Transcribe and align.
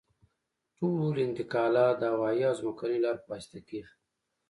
ټول 0.77 1.15
انتقالات 1.27 1.95
د 1.99 2.03
هوایي 2.13 2.43
او 2.49 2.55
ځمکنیو 2.59 3.03
لارو 3.03 3.23
په 3.23 3.29
واسطه 3.31 3.59
کیږي 3.67 3.93